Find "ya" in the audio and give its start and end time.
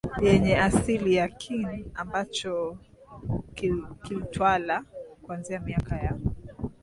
1.15-1.29, 5.95-6.15